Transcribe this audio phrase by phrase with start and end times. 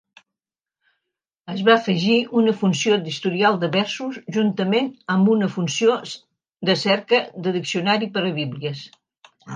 [1.55, 5.99] Es va afegir una funció d'historial de versos juntament amb una funció
[6.71, 8.83] de cerca de diccionari per a bíblies.